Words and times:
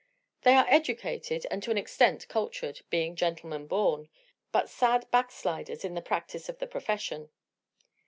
They 0.41 0.55
are 0.55 0.65
educated 0.67 1.45
and 1.51 1.61
to 1.61 1.69
an 1.69 1.77
extent 1.77 2.27
cultured, 2.27 2.81
being 2.89 3.15
"gentlemen 3.15 3.67
born" 3.67 4.09
but 4.51 4.67
sad 4.67 5.05
backsliders 5.11 5.85
in 5.85 5.93
the 5.93 6.01
practise 6.01 6.49
of 6.49 6.57
the 6.57 6.65
profession. 6.65 7.29